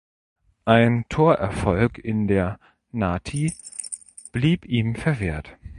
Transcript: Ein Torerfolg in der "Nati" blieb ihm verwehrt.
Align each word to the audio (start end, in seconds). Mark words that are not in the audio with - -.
Ein 0.65 1.05
Torerfolg 1.09 1.99
in 1.99 2.27
der 2.27 2.59
"Nati" 2.91 3.53
blieb 4.31 4.65
ihm 4.65 4.95
verwehrt. 4.95 5.55